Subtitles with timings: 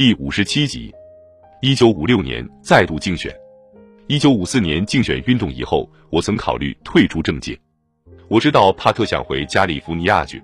[0.00, 0.90] 第五十七集。
[1.60, 3.30] 一九五六年再度竞选。
[4.06, 7.54] 一九五四年竞选运动以后，我曾考虑退出政界。
[8.26, 10.42] 我知道帕特想回加利福尼亚去，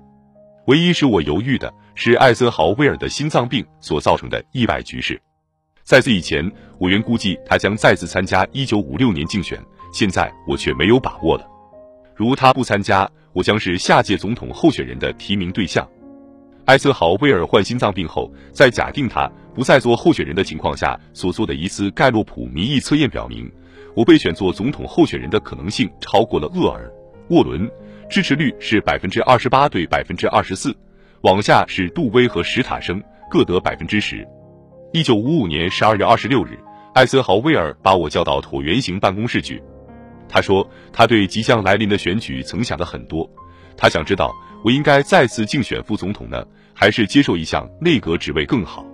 [0.66, 5.18] 唯一使我犹豫的是艾森豪威尔的心脏病所造成的意外局势。
[5.82, 9.58] 在此以前，我原估计他将再次参加一九五六年竞选，
[9.90, 11.48] 现在我却没有把握了。
[12.14, 15.88] 如他不参加，我将是下届总统候选人的提名对象。
[16.66, 23.48] 艾森豪威尔患心脏病后，在假定他不再做候选人的情况下所做的一次盖洛普民意测验表明，
[23.94, 26.92] 我被选做总统候选人的可能性超过了厄尔、
[27.30, 27.70] 沃伦，
[28.10, 30.76] 支持率是百分之二十八对百分之二十四，
[31.20, 34.26] 往下是杜威和史塔生各得百分之十。
[34.92, 36.58] 一九五五年十二月二十六日，
[36.94, 39.62] 艾森豪威尔把我叫到椭圆形办公室去，
[40.28, 43.30] 他说他对即将来临的选举曾想的很多，
[43.76, 44.34] 他想知道。
[44.66, 48.84] 我应该再次竞选副总统呢，还是接受一项内阁职位更好？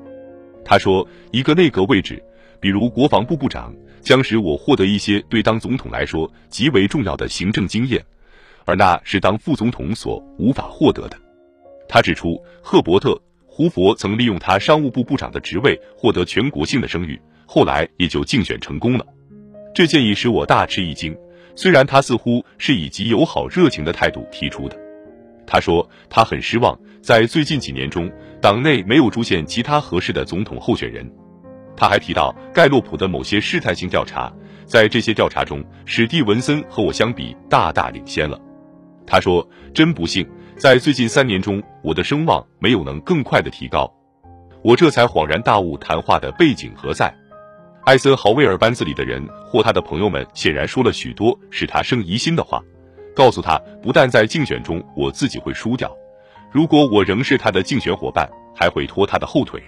[0.63, 2.23] 他说，一个内阁位置，
[2.61, 8.05] 比如国防部部长，将使我获得一些对当总统来说极为重要的行政经验，
[8.67, 11.17] 而那是当副总统所无法获得的。
[11.89, 13.13] 他指出，赫伯特·
[13.47, 19.07] 胡佛曾利用他商务部部长的职位获得全国性的声誉，后来也就竞选成功了。
[19.75, 21.17] 这建议使我大吃一惊，
[21.57, 24.82] 虽然他似乎是以极友好热情的态度提出的。
[25.47, 31.11] 他说他很失望，在最近几年中，党内没有出现其他合适的总统候选人。
[31.77, 34.33] 他还提到盖洛普的某些试探性调查，
[34.65, 38.39] 在这些调查中，史蒂文森和我相比大大领先了。
[39.07, 40.27] 他说真不幸，
[40.57, 43.93] 在最近三年中，我的声望没有能更快的提高。
[44.63, 47.13] 我这才恍然大悟，谈话的背景何在？
[47.85, 52.63] 艾森豪威尔班子里的人或他的朋友们显然说了许多使他生疑心的话。
[53.15, 55.95] 告诉他，不但在竞选中我自己会输掉，
[56.51, 59.63] 如果我仍是他的竞选伙伴，还会拖他的后腿。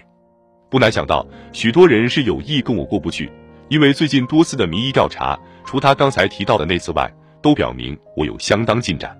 [0.69, 3.31] 不难想到，许多人是有意跟我过不去，
[3.69, 9.15] 因为最近多次的民意调查，除他刚才提到的那次外，都表明我有相当进展。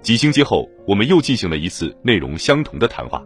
[0.00, 3.22] 几星期后，我们又进行了一次内容相同的谈话。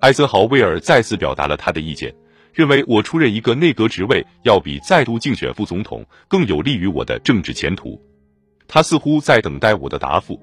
[0.00, 2.14] 艾森豪威尔再次表达了他的意见，
[2.52, 7.98] 认为我出任一个内阁职位，要比再度竞选副总统更有利于我的政治前途。
[8.74, 10.40] 他似乎在等待我的答复，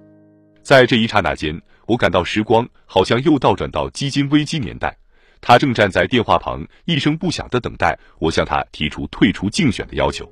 [0.61, 4.95] 在这一刹那间，我感到时光好像又倒转到基金危机年代。
[5.41, 10.31] 他正站在电话旁，一声不响的等待我向他提出退出竞选的要求。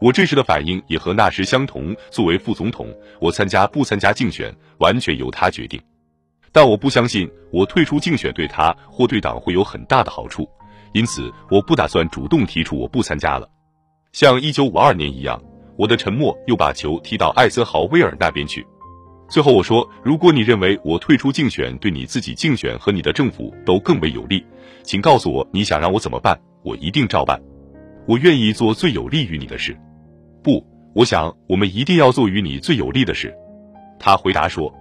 [0.00, 1.92] 我这时的反应也和那时相同。
[2.12, 2.86] 作为副总统，
[3.20, 5.82] 我参加不参加竞选完全由他决定。
[6.52, 10.48] 但我不相信我退出竞选对他或对党会有很大的好处，
[10.92, 13.48] 因此我不打算主动提出我不参加了。
[14.12, 15.42] 像一九五二年一样。
[15.76, 18.66] 我的沉默又把球踢到艾森豪威尔那边去。
[19.28, 24.44] 最后我说：“如果你认为我退出竞选对你自己竞选和你的政府都更为有利，
[24.84, 27.40] 请告诉我你想让我怎么办，我一定照办。
[28.06, 29.76] 我愿意做最有利于你的事。
[30.44, 33.34] 不，我想我们一定要做与你最有利的事。”
[33.98, 34.72] 他回答说：“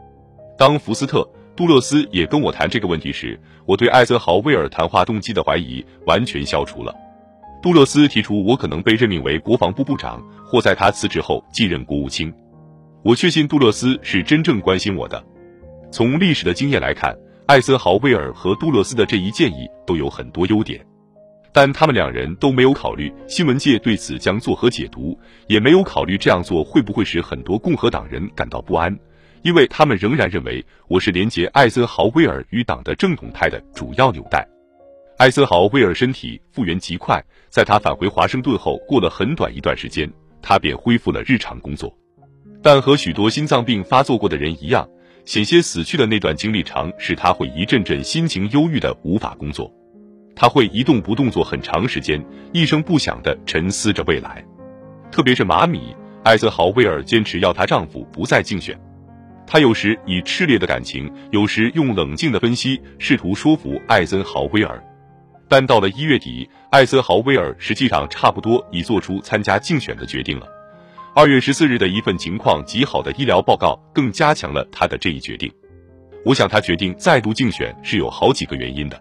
[0.57, 1.21] 当福斯特·
[1.55, 6.93] 杜勒斯也跟我谈这个问题时，我对艾森豪威尔谈话动机的怀疑完全消除了。”
[7.65, 12.31] 杜勒斯提出，我可能被任命为国防部部长，或在他辞职后继任国务卿。
[13.03, 15.25] 我确信杜勒斯是真正关心我的。
[15.91, 17.17] 从历史的经验来看，
[17.47, 20.79] 艾森豪威尔和杜勒斯的这一建议都有很多优点，
[21.51, 25.17] 但他们两人都没有考虑新闻界对此将作何解读，
[25.47, 28.95] 也没有考虑这样做会不会使很多共和党人感到不安，
[29.41, 34.47] 因为他们仍然认为我是连接艾森豪威尔与党的正统派的主要纽带。
[35.17, 40.11] 艾森豪威尔身体复原极快，在他返回华盛顿后，过了很短一段时间，
[40.41, 41.97] 他便恢复了日常工作。
[42.61, 44.85] 但和许多心脏病发作过的人一样，
[45.23, 49.73] 险些死去的那段经历长，使他会一阵阵心情忧郁的无法工作。
[50.35, 52.21] 他会一动不动做很长时间，
[52.51, 54.43] 一声不响的沉思着未来。
[55.11, 58.77] 特别是马米，艾森豪威尔坚持要她丈夫不再竞选。
[59.47, 64.83] 她有时以炽烈的感情，有时用冷静的分析，试图说服艾森豪威尔。
[65.47, 70.47] 但到了一月底，艾森豪威尔实际上差不多已做出参加竞选的决定了。
[71.13, 75.51] 二月十四日的一份情况极好的医疗报告更加强了他的这一决定。
[76.25, 78.99] 我想他决定再度竞选是有好几个原因的，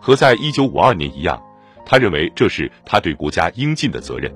[0.00, 1.40] 和在一九五二年一样，
[1.86, 4.30] 他认为这是他对国家应尽的责任。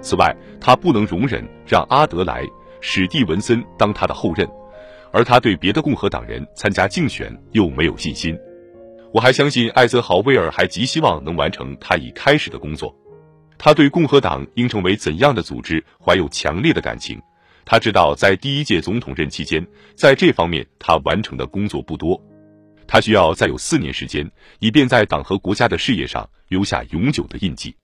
[0.00, 2.42] 此外，他不能容忍让阿德莱·
[2.80, 4.48] 史蒂文森当他的后任，
[5.12, 8.36] 而他对别的共和党人参加竞选又没有信心。
[9.12, 12.94] 我还相信艾森豪威尔还极希望能完成他已开始的工作。
[13.58, 17.20] 他对共和党应成为怎样的组织怀有强烈的感情。
[17.64, 19.64] 他知道在第一届总统任期间，
[19.94, 22.20] 在这方面他完成的工作不多。
[22.86, 24.28] 他需要再有四年时间，
[24.60, 27.74] 以便在党和国家的事业上留下永久的印记。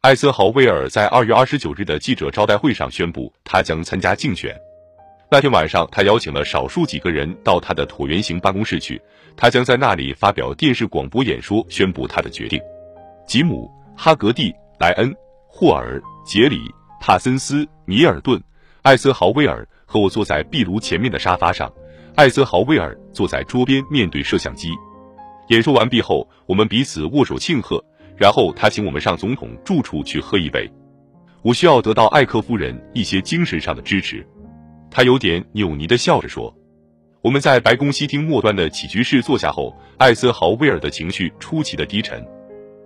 [0.00, 4.54] 艾森豪威尔在二月二十九日的记者招待会上宣布，他将参加竞选。
[5.32, 9.00] 那天晚上，他邀请了少数几个人到他的椭圆形办公室去，
[9.34, 12.60] 他将在那里发表电视广播演说，宣布他的决定。
[13.26, 15.10] 吉姆、哈格蒂、莱恩、
[15.48, 16.60] 霍尔、杰里、
[17.00, 18.38] 帕森斯、米尔顿、
[18.82, 21.72] 艾森豪威尔和我坐在壁炉前面的沙发上，
[22.14, 24.68] 艾森豪威尔坐在桌边面对摄像机。
[25.48, 27.82] 演说完毕后，我们彼此握手庆贺。
[28.18, 30.70] 然后他请我们上总统住处去喝一杯，
[31.40, 34.26] 我需要得到艾克夫人一些精神上的支持。
[34.92, 36.54] 他有点扭捏的笑着说
[37.20, 42.24] ：“我们在白宫西厅末端的起居室坐下后，艾森豪威尔的情绪出奇的低沉。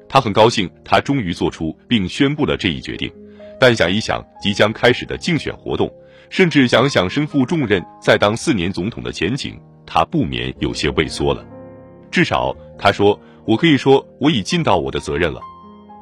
[0.09, 3.13] 他很高兴，他终于做出并宣布了这一决定。
[3.61, 5.93] 但想一想即将开始的竞选活动，
[6.31, 11.45] 甚至想想身负重任再当四年总统的前景，他不免有些畏缩了。
[12.11, 15.41] 至少，他说。”我可以说，我已尽到我的责任了。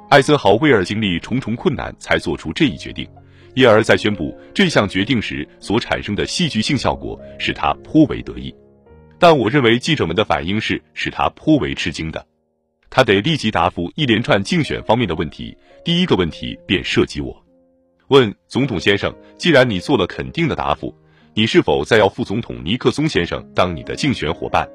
[0.08, 3.06] 艾森豪威尔经历重重困难才做出这一决定，
[3.54, 8.54] 因而，在宣布这项决定时所产生的戏剧性效果使他颇为得意。
[9.18, 12.26] 但我认为记者们的反应是使他颇为吃惊的。
[12.90, 15.56] 他得立即答复一连串竞选方面的问题。
[15.84, 17.34] 第一个问题便涉及我，
[18.08, 20.94] 问总统先生：既然你做了肯定的答复，
[21.32, 24.68] 你是否再要副总统尼克松先生当你的竞选伙伴？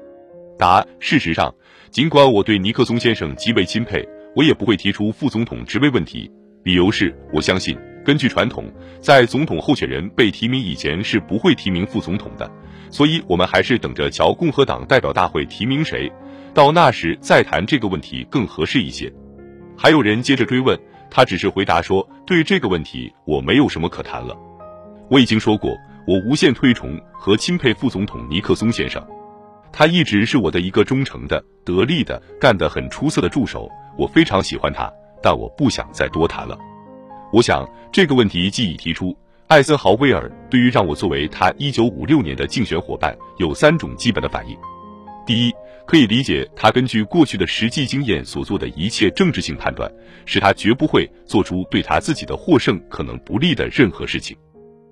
[0.58, 1.54] 答：事实上。
[1.90, 4.06] 尽管我对尼克松先生极为钦佩，
[4.36, 6.30] 我也不会提出副总统职位问题。
[6.62, 8.64] 理由是我相信，根据传统，
[9.00, 12.50] 在总统候选人被提名以前是不会提名副总统的。
[12.90, 16.10] 所以，我们还是等着瞧共和党代表大会提名谁，
[16.52, 19.12] 到那时再谈这个问题更合适一些。
[19.76, 20.78] 还有人接着追问，
[21.10, 24.36] 他只是回答说：“对这个问题，我没有什么可谈了。
[25.08, 25.76] 我已经说过，
[26.06, 29.04] 我无限推崇和钦佩副总统尼克松先生。”
[29.72, 34.92] 他一直是我的一个忠诚的、得力的、干得很出色的助手，我非常喜欢他，
[35.22, 36.58] 但我不想再多谈了。
[37.32, 39.16] 我想这个问题既已提出，
[39.46, 44.56] 艾森豪威尔对于让我作为他1956年的竞选伙伴有三种基本的反应：
[45.26, 45.52] 第一，
[45.86, 49.90] 可以理解他根据过去的实际经验所做的一切政治性判断，
[50.26, 54.36] 使他绝不会做出对他自己的获胜可能不利的任何事情；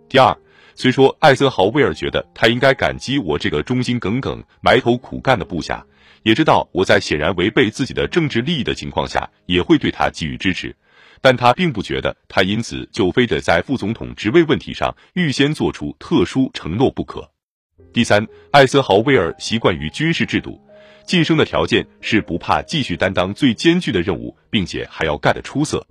[0.09, 0.37] 第二。
[0.81, 5.85] 虽说艾森豪威尔觉得他应该感激我这个忠心耿耿、埋头苦干的部下，
[6.23, 10.73] 也知道我在显然违背自己的政治利益的情况下也会对他给予支持，
[11.21, 17.31] 但他并不觉得他因此就非得在副总统职位问题上预先做出特殊承诺不可。
[17.93, 20.61] 第三，艾森豪威尔习惯于军事制度，
[21.07, 25.85] 晋升的条件是不怕继续担当最艰巨的任务，并且还要干得出色。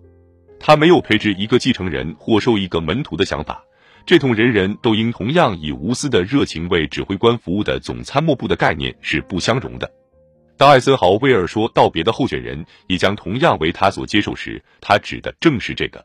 [0.60, 3.64] 他没有培植一个继承人或收一个门徒的想法。
[4.06, 9.92] 这同人人都应同样以无私的热情为指挥官服务的总参谋部的概念是不相容的。
[10.58, 16.04] 当艾森豪威尔说道别的候选人也将同样为他所接受时，他指的正是这个。